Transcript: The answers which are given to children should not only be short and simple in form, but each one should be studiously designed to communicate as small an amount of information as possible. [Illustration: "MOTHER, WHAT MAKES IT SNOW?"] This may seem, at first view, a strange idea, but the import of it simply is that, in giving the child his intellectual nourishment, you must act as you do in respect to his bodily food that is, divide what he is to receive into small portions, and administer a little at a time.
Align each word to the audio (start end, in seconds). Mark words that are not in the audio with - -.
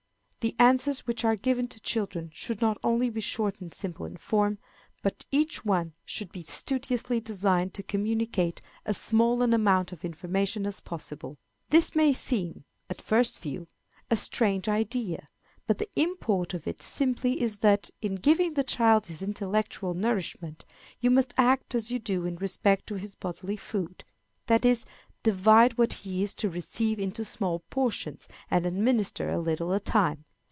The 0.43 0.55
answers 0.57 1.05
which 1.05 1.23
are 1.23 1.35
given 1.35 1.67
to 1.67 1.79
children 1.79 2.31
should 2.33 2.61
not 2.61 2.79
only 2.83 3.11
be 3.11 3.21
short 3.21 3.61
and 3.61 3.71
simple 3.71 4.07
in 4.07 4.17
form, 4.17 4.57
but 5.03 5.23
each 5.29 5.63
one 5.63 5.93
should 6.03 6.31
be 6.31 6.41
studiously 6.41 7.19
designed 7.19 7.75
to 7.75 7.83
communicate 7.83 8.59
as 8.83 8.97
small 8.97 9.43
an 9.43 9.53
amount 9.53 9.91
of 9.91 10.03
information 10.03 10.65
as 10.65 10.79
possible. 10.79 11.37
[Illustration: 11.71 11.93
"MOTHER, 11.93 12.07
WHAT 12.07 12.07
MAKES 12.07 12.19
IT 12.21 12.23
SNOW?"] 12.23 12.37
This 12.39 12.41
may 12.41 12.47
seem, 12.47 12.63
at 12.89 13.01
first 13.03 13.39
view, 13.41 13.67
a 14.09 14.15
strange 14.15 14.67
idea, 14.67 15.27
but 15.67 15.77
the 15.77 15.89
import 15.95 16.55
of 16.55 16.65
it 16.65 16.81
simply 16.81 17.39
is 17.39 17.59
that, 17.59 17.91
in 18.01 18.15
giving 18.15 18.55
the 18.55 18.63
child 18.63 19.05
his 19.05 19.21
intellectual 19.21 19.93
nourishment, 19.93 20.65
you 20.99 21.11
must 21.11 21.35
act 21.37 21.75
as 21.75 21.91
you 21.91 21.99
do 21.99 22.25
in 22.25 22.37
respect 22.37 22.87
to 22.87 22.95
his 22.95 23.13
bodily 23.13 23.57
food 23.57 24.03
that 24.47 24.65
is, 24.65 24.87
divide 25.21 25.77
what 25.77 25.93
he 26.01 26.23
is 26.23 26.33
to 26.33 26.49
receive 26.49 26.97
into 26.97 27.23
small 27.23 27.59
portions, 27.69 28.27
and 28.49 28.65
administer 28.65 29.29
a 29.29 29.37
little 29.37 29.71
at 29.71 29.81
a 29.83 29.85
time. 29.85 30.25